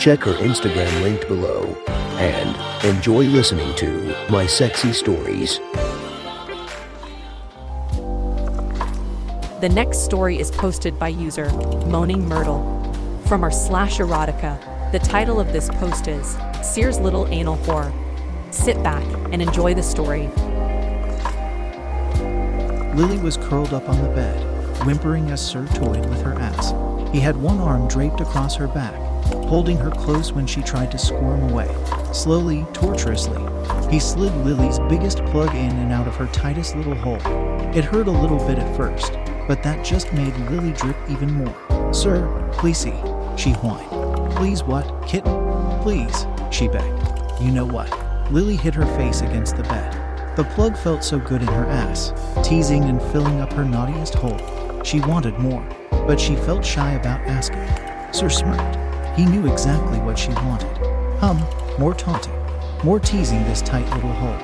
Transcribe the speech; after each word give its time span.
Check 0.00 0.20
her 0.20 0.32
Instagram 0.32 1.02
linked 1.02 1.28
below 1.28 1.76
and 2.16 2.86
enjoy 2.86 3.24
listening 3.24 3.76
to 3.76 4.16
My 4.30 4.46
Sexy 4.46 4.94
Stories. 4.94 5.58
The 9.60 9.68
next 9.70 10.02
story 10.06 10.38
is 10.38 10.50
posted 10.52 10.98
by 10.98 11.08
user 11.08 11.50
Moaning 11.84 12.26
Myrtle 12.26 12.62
from 13.26 13.44
our 13.44 13.50
slash 13.50 13.98
erotica. 13.98 14.90
The 14.90 15.00
title 15.00 15.38
of 15.38 15.52
this 15.52 15.68
post 15.68 16.08
is 16.08 16.34
Sir's 16.62 16.98
Little 16.98 17.26
Anal 17.28 17.58
Whore. 17.58 17.92
Sit 18.54 18.82
back 18.82 19.04
and 19.32 19.42
enjoy 19.42 19.74
the 19.74 19.82
story. 19.82 20.28
Lily 22.94 23.18
was 23.18 23.36
curled 23.36 23.74
up 23.74 23.86
on 23.86 24.02
the 24.02 24.08
bed, 24.14 24.86
whimpering 24.86 25.30
as 25.30 25.46
Sir 25.46 25.66
toyed 25.74 26.06
with 26.06 26.22
her 26.22 26.32
ass. 26.40 26.72
He 27.12 27.20
had 27.20 27.36
one 27.36 27.58
arm 27.58 27.86
draped 27.86 28.22
across 28.22 28.56
her 28.56 28.66
back, 28.66 29.09
holding 29.50 29.76
her 29.76 29.90
close 29.90 30.32
when 30.32 30.46
she 30.46 30.62
tried 30.62 30.92
to 30.92 30.96
squirm 30.96 31.50
away. 31.50 31.68
Slowly, 32.12 32.64
tortuously, 32.72 33.42
he 33.90 33.98
slid 33.98 34.32
Lily's 34.44 34.78
biggest 34.88 35.24
plug 35.24 35.52
in 35.56 35.72
and 35.72 35.92
out 35.92 36.06
of 36.06 36.14
her 36.14 36.28
tightest 36.28 36.76
little 36.76 36.94
hole. 36.94 37.18
It 37.74 37.84
hurt 37.84 38.06
a 38.06 38.12
little 38.12 38.38
bit 38.46 38.60
at 38.60 38.76
first, 38.76 39.12
but 39.48 39.60
that 39.64 39.84
just 39.84 40.12
made 40.12 40.36
Lily 40.50 40.70
drip 40.74 40.96
even 41.08 41.32
more. 41.32 41.92
Sir, 41.92 42.48
please 42.52 42.78
see, 42.78 42.94
she 43.36 43.50
whined. 43.50 44.36
Please 44.36 44.62
what, 44.62 45.04
kitten? 45.04 45.32
Please, 45.82 46.26
she 46.52 46.68
begged. 46.68 47.42
You 47.42 47.50
know 47.50 47.66
what? 47.66 47.90
Lily 48.30 48.54
hid 48.54 48.76
her 48.76 48.86
face 48.96 49.20
against 49.20 49.56
the 49.56 49.64
bed. 49.64 50.36
The 50.36 50.44
plug 50.54 50.76
felt 50.76 51.02
so 51.02 51.18
good 51.18 51.42
in 51.42 51.48
her 51.48 51.66
ass, 51.66 52.12
teasing 52.48 52.84
and 52.84 53.02
filling 53.10 53.40
up 53.40 53.52
her 53.54 53.64
naughtiest 53.64 54.14
hole. 54.14 54.38
She 54.84 55.00
wanted 55.00 55.40
more, 55.40 55.66
but 55.90 56.20
she 56.20 56.36
felt 56.36 56.64
shy 56.64 56.92
about 56.92 57.20
asking. 57.22 57.66
Sir 58.14 58.28
smirked. 58.28 58.89
He 59.20 59.26
knew 59.26 59.52
exactly 59.52 59.98
what 60.00 60.18
she 60.18 60.30
wanted. 60.30 60.74
Hum, 61.18 61.44
more 61.78 61.92
taunting, 61.92 62.32
more 62.82 62.98
teasing 62.98 63.44
this 63.44 63.60
tight 63.60 63.84
little 63.94 64.14
hole. 64.14 64.34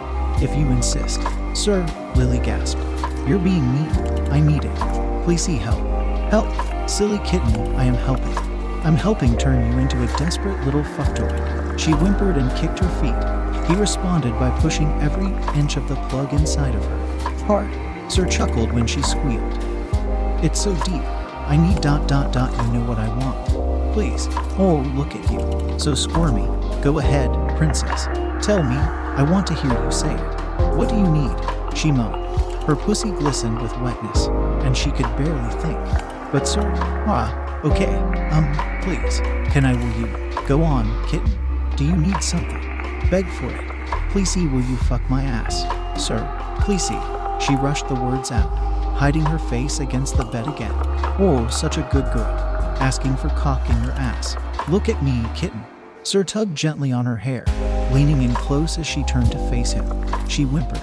If 0.45 0.55
you 0.55 0.67
insist. 0.67 1.23
Sir, 1.55 1.87
Lily 2.15 2.41
gasped. 2.41 2.83
You're 3.27 3.39
being 3.39 3.73
mean. 3.73 3.89
I 4.31 4.39
need 4.39 4.67
it. 4.67 5.25
Please 5.25 5.41
see 5.41 5.57
help. 5.57 5.81
Help! 6.31 6.91
Silly 6.91 7.19
kitten, 7.25 7.75
I 7.75 7.85
am 7.85 7.95
helping. 7.95 8.37
I'm 8.85 8.97
helping 8.97 9.39
turn 9.39 9.73
you 9.73 9.79
into 9.79 10.03
a 10.03 10.19
desperate 10.19 10.63
little 10.67 10.83
fucktoy. 10.83 11.79
She 11.79 11.93
whimpered 11.93 12.37
and 12.37 12.55
kicked 12.55 12.81
her 12.81 13.01
feet. 13.01 13.71
He 13.71 13.81
responded 13.81 14.39
by 14.39 14.51
pushing 14.61 14.93
every 15.01 15.33
inch 15.59 15.79
of 15.79 15.89
the 15.89 15.97
plug 16.11 16.35
inside 16.35 16.75
of 16.75 16.85
her. 16.85 17.31
Hard. 17.47 18.13
Sir 18.13 18.27
chuckled 18.27 18.73
when 18.73 18.87
she 18.87 19.01
squealed. 19.01 19.59
It's 20.45 20.61
so 20.61 20.75
deep. 20.85 21.03
I 21.49 21.57
need 21.57 21.81
dot 21.81 22.07
dot 22.07 22.31
dot 22.31 22.53
you 22.67 22.73
know 22.75 22.85
what 22.87 22.99
I 22.99 23.09
want. 23.17 23.66
Please. 23.97 24.29
Oh, 24.59 24.85
look 24.95 25.15
at 25.15 25.33
you. 25.33 25.79
So 25.79 25.95
squirmy. 25.95 26.45
Go 26.83 26.99
ahead, 26.99 27.31
princess. 27.57 28.05
Tell 28.45 28.63
me. 28.63 28.77
I 28.77 29.23
want 29.23 29.47
to 29.47 29.55
hear 29.55 29.73
you 29.73 29.91
say 29.91 30.13
it. 30.13 30.77
What 30.77 30.91
do 30.91 30.97
you 30.97 31.11
need? 31.11 31.35
She 31.75 31.91
moaned. 31.91 32.63
Her 32.65 32.77
pussy 32.77 33.09
glistened 33.09 33.59
with 33.63 33.75
wetness, 33.79 34.27
and 34.67 34.77
she 34.77 34.91
could 34.91 35.07
barely 35.17 35.51
think. 35.63 35.79
But 36.31 36.47
sir, 36.47 36.71
ah, 37.07 37.59
okay, 37.65 37.95
um, 38.33 38.53
please, 38.83 39.21
can 39.51 39.65
I 39.65 39.73
will 39.73 39.99
you? 39.99 40.47
Go 40.47 40.63
on, 40.63 40.85
kitten. 41.09 41.33
Do 41.77 41.87
you 41.87 41.97
need 41.97 42.23
something? 42.23 43.09
Beg 43.11 43.27
for 43.27 43.47
it. 43.47 44.11
Please 44.11 44.31
see, 44.31 44.47
will 44.47 44.61
you 44.61 44.77
fuck 44.77 45.01
my 45.09 45.23
ass? 45.23 45.63
Sir, 45.99 46.21
please 46.61 46.87
see. 46.87 47.01
She 47.41 47.57
rushed 47.57 47.89
the 47.89 47.95
words 47.95 48.31
out, 48.31 48.51
hiding 48.95 49.25
her 49.25 49.39
face 49.39 49.81
against 49.81 50.19
the 50.19 50.25
bed 50.25 50.47
again. 50.49 50.75
Oh, 51.19 51.49
such 51.51 51.79
a 51.79 51.89
good 51.91 52.13
girl. 52.13 52.46
Asking 52.81 53.17
for 53.17 53.29
cock 53.31 53.69
in 53.71 53.83
your 53.83 53.93
ass. 53.93 54.37
Look 54.69 54.89
at 54.89 55.03
me, 55.03 55.25
kitten. 55.35 55.65
Sir 56.03 56.23
tugged 56.23 56.57
gently 56.57 56.93
on 56.93 57.05
her 57.05 57.17
hair, 57.17 57.45
leaning 57.93 58.23
in 58.23 58.33
close 58.35 58.79
as 58.79 58.87
she 58.87 59.03
turned 59.05 59.33
to 59.33 59.51
face 59.51 59.73
him. 59.73 59.87
She 60.29 60.45
whimpered. 60.45 60.83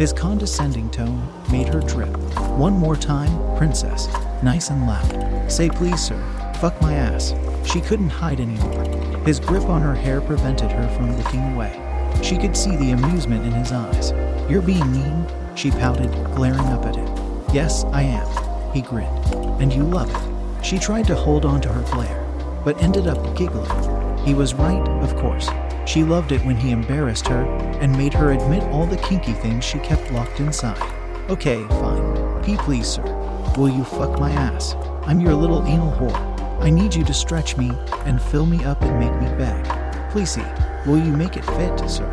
His 0.00 0.12
condescending 0.12 0.90
tone 0.90 1.28
made 1.52 1.68
her 1.68 1.80
drip. 1.80 2.16
One 2.58 2.72
more 2.72 2.96
time, 2.96 3.56
princess, 3.56 4.08
nice 4.42 4.70
and 4.70 4.86
loud. 4.86 5.50
Say 5.50 5.68
please, 5.68 6.00
sir. 6.00 6.20
Fuck 6.60 6.80
my 6.80 6.94
ass. 6.94 7.34
She 7.64 7.80
couldn't 7.80 8.10
hide 8.10 8.40
anymore. 8.40 8.84
His 9.24 9.38
grip 9.38 9.64
on 9.64 9.82
her 9.82 9.94
hair 9.94 10.20
prevented 10.20 10.72
her 10.72 10.88
from 10.96 11.16
looking 11.16 11.54
away. 11.54 11.80
She 12.22 12.36
could 12.36 12.56
see 12.56 12.74
the 12.74 12.90
amusement 12.90 13.46
in 13.46 13.52
his 13.52 13.70
eyes. 13.70 14.12
You're 14.50 14.62
being 14.62 14.90
mean? 14.90 15.26
She 15.54 15.70
pouted, 15.70 16.10
glaring 16.34 16.66
up 16.66 16.84
at 16.86 16.96
him. 16.96 17.06
Yes, 17.52 17.84
I 17.84 18.02
am. 18.02 18.72
He 18.72 18.82
grinned. 18.82 19.24
And 19.62 19.72
you 19.72 19.84
love 19.84 20.10
it. 20.10 20.33
She 20.64 20.78
tried 20.78 21.06
to 21.08 21.14
hold 21.14 21.44
on 21.44 21.60
to 21.60 21.68
her 21.68 21.82
glare, 21.92 22.24
but 22.64 22.80
ended 22.82 23.06
up 23.06 23.36
giggling. 23.36 23.68
He 24.24 24.32
was 24.32 24.54
right, 24.54 24.80
of 25.02 25.14
course. 25.16 25.50
She 25.86 26.02
loved 26.02 26.32
it 26.32 26.42
when 26.46 26.56
he 26.56 26.70
embarrassed 26.70 27.28
her 27.28 27.44
and 27.82 27.92
made 27.92 28.14
her 28.14 28.32
admit 28.32 28.62
all 28.72 28.86
the 28.86 28.96
kinky 28.96 29.34
things 29.34 29.62
she 29.62 29.78
kept 29.80 30.10
locked 30.10 30.40
inside. 30.40 30.80
Okay, 31.28 31.62
fine. 31.68 32.42
P 32.42 32.56
please, 32.56 32.88
sir. 32.88 33.02
Will 33.58 33.68
you 33.68 33.84
fuck 33.84 34.18
my 34.18 34.30
ass? 34.30 34.74
I'm 35.02 35.20
your 35.20 35.34
little 35.34 35.62
anal 35.66 35.92
whore. 35.92 36.60
I 36.62 36.70
need 36.70 36.94
you 36.94 37.04
to 37.04 37.12
stretch 37.12 37.58
me 37.58 37.70
and 38.06 38.20
fill 38.20 38.46
me 38.46 38.64
up 38.64 38.80
and 38.80 38.98
make 38.98 39.12
me 39.20 39.36
beg. 39.36 40.10
Please 40.10 40.30
see, 40.30 40.46
will 40.86 40.96
you 40.96 41.12
make 41.12 41.36
it 41.36 41.44
fit, 41.44 41.90
sir? 41.90 42.10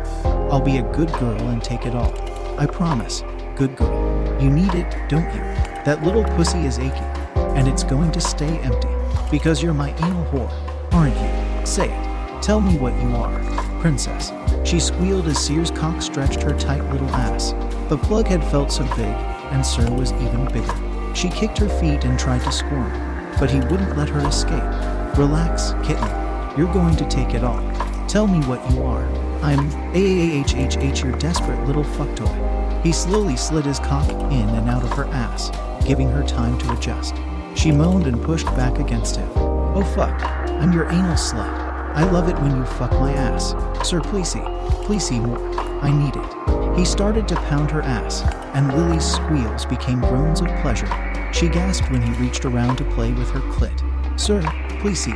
I'll 0.50 0.60
be 0.60 0.76
a 0.76 0.92
good 0.92 1.10
girl 1.14 1.40
and 1.48 1.64
take 1.64 1.86
it 1.86 1.94
all. 1.94 2.12
I 2.58 2.66
promise. 2.66 3.22
Good 3.56 3.76
girl. 3.76 4.38
You 4.42 4.50
need 4.50 4.74
it, 4.74 4.94
don't 5.08 5.32
you? 5.32 5.40
That 5.86 6.02
little 6.02 6.24
pussy 6.36 6.66
is 6.66 6.78
aching, 6.78 7.12
and 7.54 7.68
it's 7.68 7.84
going 7.84 8.12
to 8.12 8.20
stay 8.20 8.58
empty. 8.58 8.88
Because 9.30 9.62
you're 9.62 9.74
my 9.74 9.90
anal 10.04 10.24
whore, 10.26 10.92
aren't 10.92 11.16
you? 11.16 11.66
Say 11.66 11.90
it. 11.90 12.42
Tell 12.42 12.60
me 12.60 12.76
what 12.78 12.94
you 13.00 13.14
are. 13.16 13.40
Princess. 13.80 14.32
She 14.64 14.80
squealed 14.80 15.26
as 15.26 15.38
Sir's 15.38 15.70
cock 15.70 16.02
stretched 16.02 16.42
her 16.42 16.58
tight 16.58 16.82
little 16.90 17.08
ass. 17.10 17.52
The 17.88 17.98
plug 17.98 18.26
had 18.26 18.44
felt 18.44 18.72
so 18.72 18.84
big, 18.96 19.14
and 19.52 19.64
Sir 19.64 19.90
was 19.90 20.12
even 20.12 20.46
bigger. 20.46 21.14
She 21.14 21.28
kicked 21.28 21.58
her 21.58 21.68
feet 21.68 22.04
and 22.04 22.18
tried 22.18 22.42
to 22.42 22.52
squirm, 22.52 22.90
but 23.38 23.50
he 23.50 23.60
wouldn't 23.60 23.96
let 23.96 24.08
her 24.08 24.26
escape. 24.26 25.18
Relax, 25.18 25.72
kitten. 25.86 26.08
You're 26.56 26.72
going 26.72 26.96
to 26.96 27.08
take 27.08 27.34
it 27.34 27.44
all. 27.44 27.62
Tell 28.08 28.26
me 28.26 28.40
what 28.46 28.70
you 28.70 28.82
are. 28.82 29.04
I'm 29.42 29.70
AAHHH, 29.92 31.02
your 31.02 31.12
desperate 31.18 31.64
little 31.66 31.84
fucktoy. 31.84 32.82
He 32.82 32.92
slowly 32.92 33.36
slid 33.36 33.64
his 33.64 33.78
cock 33.78 34.08
in 34.10 34.48
and 34.48 34.68
out 34.68 34.82
of 34.82 34.92
her 34.92 35.06
ass, 35.06 35.50
giving 35.86 36.08
her 36.10 36.22
time 36.22 36.58
to 36.58 36.72
adjust. 36.72 37.14
She 37.54 37.70
moaned 37.72 38.06
and 38.06 38.22
pushed 38.22 38.46
back 38.56 38.78
against 38.78 39.16
him. 39.16 39.28
Oh 39.36 39.84
fuck, 39.94 40.22
I'm 40.50 40.72
your 40.72 40.88
anal 40.88 41.14
slut. 41.14 41.48
I 41.94 42.10
love 42.10 42.28
it 42.28 42.38
when 42.40 42.56
you 42.56 42.64
fuck 42.64 42.90
my 42.92 43.12
ass. 43.12 43.54
Sir, 43.86 44.00
please 44.00 44.30
see. 44.30 44.42
Please 44.84 45.06
see 45.06 45.20
more. 45.20 45.38
I 45.82 45.90
need 45.90 46.14
it. 46.16 46.78
He 46.78 46.84
started 46.84 47.28
to 47.28 47.36
pound 47.36 47.70
her 47.70 47.82
ass, 47.82 48.22
and 48.54 48.72
Lily's 48.72 49.04
squeals 49.04 49.66
became 49.66 50.00
groans 50.00 50.40
of 50.40 50.48
pleasure. 50.62 50.88
She 51.32 51.48
gasped 51.48 51.90
when 51.90 52.02
he 52.02 52.12
reached 52.22 52.44
around 52.44 52.76
to 52.76 52.84
play 52.92 53.12
with 53.12 53.30
her 53.30 53.40
clit. 53.40 53.78
Sir, 54.18 54.42
please 54.80 55.00
see. 55.00 55.14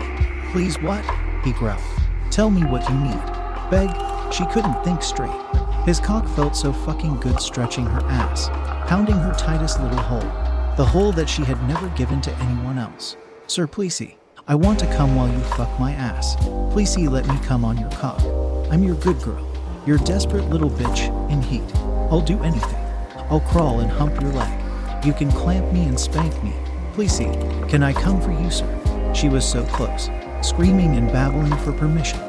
Please 0.52 0.80
what? 0.82 1.04
He 1.44 1.52
growled. 1.52 1.80
Tell 2.30 2.50
me 2.50 2.62
what 2.64 2.88
you 2.88 2.94
need. 2.96 3.22
Beg. 3.70 3.90
She 4.32 4.44
couldn't 4.46 4.82
think 4.82 5.02
straight. 5.02 5.30
His 5.86 6.00
cock 6.00 6.26
felt 6.28 6.56
so 6.56 6.72
fucking 6.72 7.20
good 7.20 7.40
stretching 7.40 7.86
her 7.86 8.00
ass, 8.06 8.48
pounding 8.88 9.16
her 9.16 9.32
tightest 9.32 9.80
little 9.80 9.98
hole, 9.98 10.20
the 10.76 10.84
hole 10.84 11.10
that 11.12 11.28
she 11.28 11.42
had 11.42 11.62
never 11.66 11.88
given 11.90 12.20
to 12.20 12.30
anyone 12.36 12.76
else. 12.78 13.16
Sir, 13.46 13.66
please 13.66 13.94
see. 13.94 14.18
I 14.46 14.54
want 14.54 14.78
to 14.80 14.94
come 14.94 15.16
while 15.16 15.32
you 15.32 15.40
fuck 15.40 15.80
my 15.80 15.92
ass. 15.92 16.36
Please 16.70 16.92
see, 16.92 17.08
let 17.08 17.26
me 17.26 17.38
come 17.42 17.64
on 17.64 17.78
your 17.78 17.90
cock. 17.92 18.20
I'm 18.70 18.84
your 18.84 18.96
good 18.96 19.20
girl. 19.22 19.44
Your 19.86 19.96
desperate 19.98 20.50
little 20.50 20.68
bitch 20.68 21.08
in 21.30 21.40
heat. 21.40 21.64
I'll 22.10 22.20
do 22.20 22.42
anything. 22.42 22.84
I'll 23.30 23.40
crawl 23.40 23.80
and 23.80 23.90
hump 23.90 24.20
your 24.20 24.32
leg. 24.32 25.04
You 25.04 25.14
can 25.14 25.32
clamp 25.32 25.72
me 25.72 25.84
and 25.84 25.98
spank 25.98 26.32
me. 26.44 26.52
Please 26.92 27.12
see, 27.12 27.32
can 27.68 27.82
I 27.82 27.94
come 27.94 28.20
for 28.20 28.32
you, 28.32 28.50
sir? 28.50 29.12
She 29.14 29.30
was 29.30 29.48
so 29.48 29.64
close, 29.66 30.10
screaming 30.42 30.96
and 30.96 31.08
babbling 31.10 31.56
for 31.58 31.72
permission, 31.72 32.20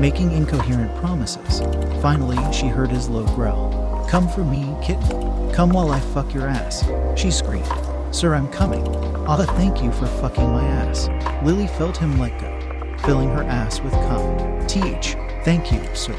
making 0.00 0.30
incoherent 0.30 0.94
promises. 0.96 1.60
Finally, 2.00 2.38
she 2.52 2.68
heard 2.68 2.90
his 2.90 3.08
low 3.08 3.26
growl. 3.34 4.06
Come 4.08 4.28
for 4.28 4.44
me, 4.44 4.74
kitten. 4.80 5.52
Come 5.52 5.70
while 5.70 5.90
I 5.90 5.98
fuck 5.98 6.32
your 6.32 6.46
ass. 6.46 6.88
She 7.20 7.30
screamed. 7.30 7.85
Sir, 8.16 8.34
I'm 8.34 8.48
coming. 8.48 8.82
Ah, 9.28 9.44
thank 9.58 9.82
you 9.82 9.92
for 9.92 10.06
fucking 10.06 10.50
my 10.50 10.64
ass. 10.64 11.10
Lily 11.44 11.66
felt 11.66 11.98
him 11.98 12.18
let 12.18 12.40
go, 12.40 12.96
filling 13.00 13.28
her 13.28 13.42
ass 13.42 13.80
with 13.80 13.92
cum. 13.92 14.66
Teach, 14.66 15.18
thank 15.44 15.70
you, 15.70 15.84
sir. 15.94 16.16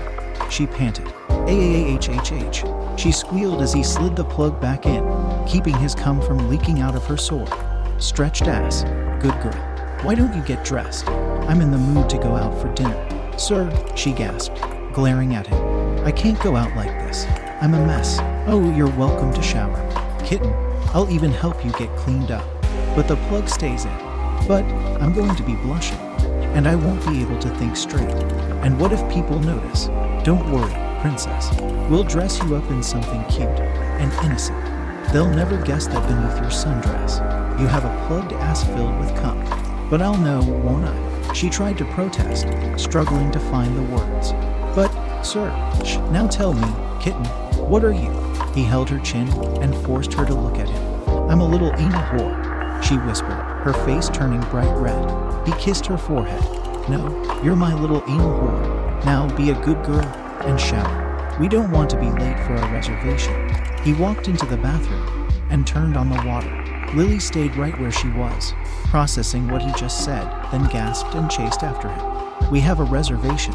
She 0.52 0.68
panted. 0.68 1.12
A-A-H-H-H. 1.28 2.64
She 3.00 3.12
squealed 3.12 3.64
as 3.64 3.74
he 3.74 3.82
slid 3.82 4.16
the 4.16 4.24
plug 4.24 4.62
back 4.62 4.86
in, 4.86 5.04
keeping 5.48 5.76
his 5.76 5.96
cum 5.96 6.22
from 6.22 6.48
leaking 6.48 6.82
out 6.82 6.94
of 6.94 7.04
her 7.06 7.18
sore. 7.18 7.48
Stretched 7.98 8.44
ass. 8.44 8.84
Good 9.20 9.42
girl. 9.42 9.60
Why 10.04 10.14
don't 10.14 10.36
you 10.36 10.44
get 10.44 10.64
dressed? 10.64 11.10
I'm 11.10 11.62
in 11.62 11.72
the 11.72 11.80
mood 11.80 12.12
to 12.12 12.20
go 12.20 12.36
out 12.36 12.62
for 12.62 12.72
dinner. 12.76 13.40
Sir, 13.40 13.72
she 13.96 14.12
gasped, 14.12 14.62
glaring 14.94 15.34
at 15.34 15.48
him. 15.48 16.06
I 16.06 16.12
can't 16.12 16.40
go 16.42 16.58
out 16.58 16.76
like 16.76 16.92
this. 17.08 17.26
I'm 17.60 17.74
a 17.74 17.84
mess. 17.88 18.20
Oh, 18.46 18.72
you're 18.76 18.96
welcome 18.96 19.34
to 19.34 19.42
shower. 19.42 19.84
Kitten, 20.24 20.54
I'll 20.94 21.10
even 21.10 21.32
help 21.32 21.64
you 21.64 21.72
get 21.74 21.96
cleaned 21.98 22.32
up. 22.32 22.46
But 22.96 23.08
the 23.08 23.16
plug 23.28 23.50
stays 23.50 23.86
in. 23.86 23.98
But 24.48 24.64
I'm 25.02 25.14
going 25.14 25.36
to 25.36 25.44
be 25.44 25.56
blushing, 25.56 25.98
and 26.56 26.68
I 26.68 26.76
won't 26.76 27.06
be 27.06 27.22
able 27.22 27.40
to 27.40 27.50
think 27.56 27.76
straight. 27.76 28.10
And 28.64 28.80
what 28.80 28.94
if 28.94 29.02
people 29.12 29.40
notice? 29.40 29.88
Don't 30.24 30.52
worry, 30.52 30.74
princess. 31.02 31.50
We'll 31.90 32.04
dress 32.04 32.42
you 32.44 32.56
up 32.56 32.70
in 32.70 32.82
something 32.82 33.24
cute 33.26 33.60
and 34.00 34.12
innocent. 34.26 34.64
They'll 35.14 35.30
never 35.30 35.62
guess 35.62 35.88
that 35.88 36.08
beneath 36.08 36.38
your 36.42 36.52
sundress, 36.52 37.20
you 37.60 37.66
have 37.68 37.86
a 37.86 38.08
plugged 38.08 38.34
ass 38.34 38.64
filled 38.64 39.00
with 39.00 39.16
cum. 39.18 39.40
But 39.90 40.02
I'll 40.02 40.18
know, 40.18 40.42
won't 40.64 40.86
I? 40.86 41.34
She 41.34 41.50
tried 41.50 41.78
to 41.78 41.86
protest, 41.86 42.48
struggling 42.80 43.32
to 43.32 43.40
find 43.40 43.76
the 43.76 43.84
words. 43.96 44.34
But, 44.76 45.24
sir, 45.24 45.50
now 46.12 46.28
tell 46.28 46.54
me, 46.54 46.68
kitten, 47.02 47.26
what 47.70 47.84
are 47.84 47.94
you? 47.94 48.27
He 48.58 48.64
held 48.64 48.90
her 48.90 48.98
chin 49.02 49.28
and 49.62 49.76
forced 49.86 50.14
her 50.14 50.26
to 50.26 50.34
look 50.34 50.58
at 50.58 50.68
him. 50.68 51.10
I'm 51.30 51.42
a 51.42 51.48
little 51.48 51.72
anal 51.76 52.02
whore, 52.02 52.84
she 52.84 52.96
whispered, 52.98 53.30
her 53.30 53.72
face 53.86 54.10
turning 54.10 54.40
bright 54.50 54.76
red. 54.78 55.48
He 55.48 55.54
kissed 55.64 55.86
her 55.86 55.96
forehead. 55.96 56.42
No, 56.90 57.40
you're 57.44 57.56
my 57.56 57.76
little 57.76 58.02
anal 58.08 58.40
whore. 58.40 59.06
Now 59.06 59.30
be 59.38 59.52
a 59.52 59.62
good 59.64 59.86
girl 59.86 60.08
and 60.42 60.60
shower. 60.60 61.38
We 61.40 61.48
don't 61.48 61.70
want 61.70 61.92
to 61.92 62.00
be 62.00 62.10
late 62.10 62.40
for 62.48 62.56
our 62.56 62.74
reservation. 62.74 63.54
He 63.84 63.94
walked 63.94 64.28
into 64.28 64.48
the 64.48 64.58
bathroom 64.58 65.30
and 65.52 65.68
turned 65.68 65.96
on 65.96 66.10
the 66.10 66.24
water. 66.26 66.90
Lily 66.96 67.20
stayed 67.20 67.56
right 67.58 67.80
where 67.80 67.92
she 67.92 68.10
was, 68.10 68.56
processing 68.86 69.48
what 69.50 69.62
he 69.62 69.72
just 69.74 70.04
said, 70.04 70.26
then 70.52 70.68
gasped 70.70 71.14
and 71.14 71.30
chased 71.30 71.62
after 71.62 71.90
him. 71.90 72.52
We 72.52 72.62
have 72.62 72.80
a 72.80 72.86
reservation. 72.86 73.54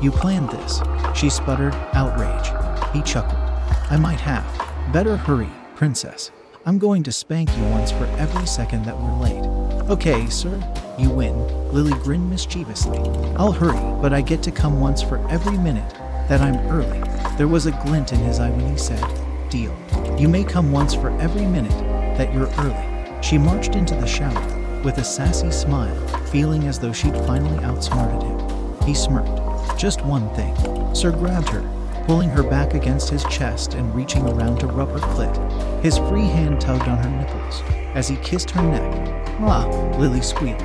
You 0.00 0.12
planned 0.12 0.50
this. 0.50 0.80
She 1.12 1.28
sputtered, 1.28 1.74
outrage. 1.92 2.52
He 2.92 3.02
chuckled. 3.02 3.43
I 3.90 3.96
might 3.98 4.20
have. 4.20 4.44
Better 4.92 5.16
hurry, 5.16 5.50
princess. 5.76 6.30
I'm 6.66 6.78
going 6.78 7.02
to 7.02 7.12
spank 7.12 7.54
you 7.56 7.64
once 7.64 7.92
for 7.92 8.06
every 8.18 8.46
second 8.46 8.84
that 8.86 8.98
we're 8.98 9.18
late. 9.18 9.44
Okay, 9.90 10.26
sir. 10.30 10.58
You 10.98 11.10
win. 11.10 11.36
Lily 11.72 11.92
grinned 12.02 12.30
mischievously. 12.30 12.98
I'll 13.36 13.52
hurry, 13.52 14.00
but 14.00 14.14
I 14.14 14.22
get 14.22 14.42
to 14.44 14.50
come 14.50 14.80
once 14.80 15.02
for 15.02 15.18
every 15.28 15.58
minute 15.58 15.90
that 16.28 16.40
I'm 16.40 16.56
early. 16.68 17.02
There 17.36 17.48
was 17.48 17.66
a 17.66 17.72
glint 17.84 18.12
in 18.12 18.20
his 18.20 18.40
eye 18.40 18.50
when 18.50 18.70
he 18.70 18.78
said, 18.78 19.04
Deal. 19.50 19.76
You 20.18 20.28
may 20.28 20.44
come 20.44 20.72
once 20.72 20.94
for 20.94 21.10
every 21.20 21.44
minute 21.44 21.78
that 22.16 22.32
you're 22.32 22.50
early. 22.58 23.22
She 23.22 23.36
marched 23.36 23.74
into 23.76 23.94
the 23.94 24.06
shower 24.06 24.82
with 24.82 24.98
a 24.98 25.04
sassy 25.04 25.50
smile, 25.50 25.94
feeling 26.28 26.64
as 26.64 26.78
though 26.78 26.92
she'd 26.92 27.16
finally 27.26 27.62
outsmarted 27.64 28.22
him. 28.22 28.82
He 28.86 28.94
smirked. 28.94 29.78
Just 29.78 30.02
one 30.04 30.28
thing. 30.34 30.54
Sir 30.94 31.10
grabbed 31.10 31.48
her, 31.48 31.60
pulling 32.04 32.28
her 32.30 32.42
back 32.42 32.74
against 32.74 33.08
his 33.10 33.24
chest 33.24 33.74
and 33.74 33.94
reaching 33.94 34.26
around 34.28 34.60
to 34.60 34.66
rub 34.66 34.90
her 34.90 34.98
clit. 34.98 35.82
His 35.82 35.98
free 35.98 36.26
hand 36.26 36.60
tugged 36.60 36.88
on 36.88 36.98
her 36.98 37.10
nipples 37.10 37.62
as 37.94 38.08
he 38.08 38.16
kissed 38.16 38.50
her 38.50 38.62
neck. 38.62 39.26
Ah, 39.40 39.66
Lily 39.98 40.20
squealed. 40.20 40.62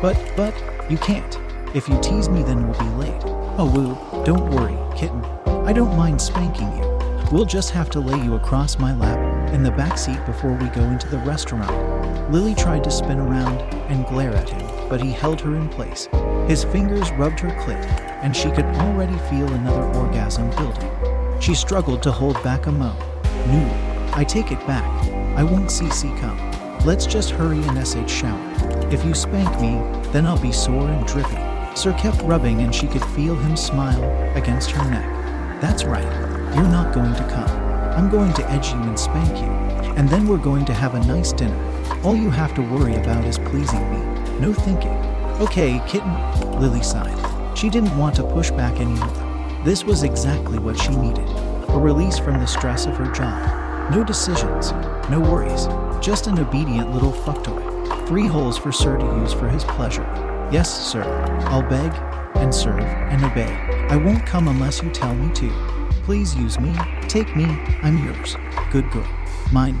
But, 0.00 0.16
but, 0.36 0.54
you 0.90 0.98
can't. 0.98 1.38
If 1.74 1.88
you 1.88 1.98
tease 2.00 2.28
me, 2.28 2.42
then 2.42 2.68
we'll 2.68 2.78
be 2.78 3.06
late. 3.06 3.22
Oh, 3.56 3.70
Woo, 3.72 4.24
don't 4.24 4.50
worry, 4.50 4.76
kitten. 4.96 5.24
I 5.66 5.72
don't 5.72 5.96
mind 5.96 6.20
spanking 6.20 6.70
you. 6.76 6.92
We'll 7.30 7.46
just 7.46 7.70
have 7.70 7.88
to 7.90 8.00
lay 8.00 8.22
you 8.22 8.34
across 8.34 8.78
my 8.78 8.94
lap 8.94 9.52
in 9.54 9.62
the 9.62 9.70
back 9.70 9.96
seat 9.96 10.18
before 10.26 10.52
we 10.52 10.66
go 10.68 10.82
into 10.82 11.08
the 11.08 11.18
restaurant. 11.18 11.70
Lily 12.30 12.54
tried 12.54 12.84
to 12.84 12.90
spin 12.90 13.18
around 13.18 13.60
and 13.90 14.06
glare 14.06 14.34
at 14.34 14.50
him, 14.50 14.60
but 14.92 15.00
he 15.00 15.10
held 15.10 15.40
her 15.40 15.56
in 15.56 15.70
place. 15.70 16.06
His 16.46 16.64
fingers 16.64 17.10
rubbed 17.12 17.40
her 17.40 17.48
clit, 17.62 17.82
and 18.22 18.36
she 18.36 18.50
could 18.50 18.66
already 18.76 19.16
feel 19.30 19.50
another 19.50 19.84
orgasm 19.98 20.50
building. 20.50 20.90
She 21.40 21.54
struggled 21.54 22.02
to 22.02 22.12
hold 22.12 22.34
back 22.42 22.66
a 22.66 22.72
moan. 22.72 22.98
No, 23.46 24.10
I 24.12 24.22
take 24.22 24.52
it 24.52 24.66
back. 24.66 24.84
I 25.34 25.44
won't 25.44 25.70
see 25.70 25.88
C 25.88 26.08
come. 26.20 26.38
Let's 26.84 27.06
just 27.06 27.30
hurry 27.30 27.62
and 27.62 27.88
SH 27.88 28.12
shower. 28.12 28.38
If 28.92 29.02
you 29.02 29.14
spank 29.14 29.48
me, 29.62 29.80
then 30.10 30.26
I'll 30.26 30.38
be 30.38 30.52
sore 30.52 30.90
and 30.90 31.06
drippy. 31.06 31.40
Sir 31.74 31.94
kept 31.94 32.20
rubbing, 32.24 32.60
and 32.60 32.74
she 32.74 32.86
could 32.86 33.04
feel 33.16 33.34
him 33.34 33.56
smile 33.56 34.04
against 34.36 34.72
her 34.72 34.90
neck. 34.90 35.08
That's 35.62 35.84
right. 35.84 36.04
You're 36.54 36.68
not 36.68 36.92
going 36.92 37.14
to 37.14 37.28
come. 37.30 37.48
I'm 37.96 38.10
going 38.10 38.34
to 38.34 38.50
edge 38.50 38.68
you 38.68 38.82
and 38.82 39.00
spank 39.00 39.38
you, 39.38 39.52
and 39.96 40.06
then 40.10 40.28
we're 40.28 40.36
going 40.36 40.66
to 40.66 40.74
have 40.74 40.94
a 40.94 41.06
nice 41.06 41.32
dinner. 41.32 41.58
All 42.04 42.14
you 42.14 42.28
have 42.28 42.54
to 42.56 42.60
worry 42.60 42.96
about 42.96 43.24
is 43.24 43.38
pleasing 43.38 43.90
me. 43.90 44.21
No 44.40 44.52
thinking. 44.52 44.96
Okay, 45.40 45.82
kitten, 45.88 46.12
Lily 46.60 46.82
sighed. 46.82 47.58
She 47.58 47.68
didn't 47.68 47.96
want 47.96 48.14
to 48.16 48.22
push 48.24 48.50
back 48.50 48.80
any 48.80 48.92
anymore. 48.92 49.62
This 49.64 49.84
was 49.84 50.02
exactly 50.02 50.58
what 50.58 50.78
she 50.78 50.94
needed 50.96 51.28
a 51.72 51.78
release 51.78 52.18
from 52.18 52.38
the 52.38 52.46
stress 52.46 52.84
of 52.84 52.96
her 52.96 53.10
job. 53.12 53.90
No 53.90 54.04
decisions, 54.04 54.72
no 55.08 55.18
worries, 55.18 55.66
just 56.04 56.26
an 56.26 56.38
obedient 56.38 56.92
little 56.92 57.12
fuck 57.12 57.42
toy. 57.42 58.06
Three 58.06 58.26
holes 58.26 58.58
for 58.58 58.70
Sir 58.72 58.98
to 58.98 59.06
use 59.20 59.32
for 59.32 59.48
his 59.48 59.64
pleasure. 59.64 60.06
Yes, 60.52 60.70
sir, 60.70 61.02
I'll 61.46 61.62
beg 61.62 61.92
and 62.36 62.54
serve 62.54 62.80
and 62.80 63.24
obey. 63.24 63.52
I 63.88 63.96
won't 63.96 64.26
come 64.26 64.48
unless 64.48 64.82
you 64.82 64.90
tell 64.90 65.14
me 65.14 65.32
to. 65.34 65.50
Please 66.04 66.34
use 66.34 66.60
me, 66.60 66.74
take 67.08 67.34
me, 67.34 67.44
I'm 67.82 68.04
yours. 68.04 68.36
Good 68.70 68.90
girl. 68.90 69.08
Mine. 69.50 69.80